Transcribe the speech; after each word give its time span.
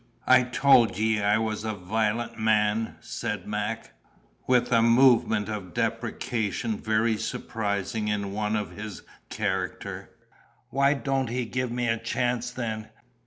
"I 0.25 0.41
told 0.41 0.97
ye 0.97 1.21
I 1.21 1.37
was 1.37 1.63
a 1.63 1.75
voilent 1.75 2.39
man," 2.39 2.95
said 3.01 3.45
Mac, 3.45 3.93
with 4.47 4.71
a 4.71 4.81
movement 4.81 5.47
of 5.47 5.75
deprecation 5.75 6.75
very 6.79 7.17
surprising 7.17 8.07
in 8.07 8.33
one 8.33 8.55
of 8.55 8.71
his 8.71 9.03
character. 9.29 10.09
"Why 10.71 10.95
don't 10.95 11.29
he 11.29 11.45
give 11.45 11.71
me 11.71 11.87
a 11.87 11.99
chance 11.99 12.49
then? 12.49 12.89